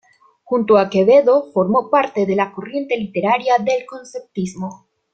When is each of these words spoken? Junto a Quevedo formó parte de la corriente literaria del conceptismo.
Junto 0.43 0.79
a 0.79 0.89
Quevedo 0.89 1.51
formó 1.51 1.91
parte 1.91 2.25
de 2.25 2.35
la 2.35 2.51
corriente 2.53 2.97
literaria 2.97 3.57
del 3.59 3.85
conceptismo. 3.85 4.87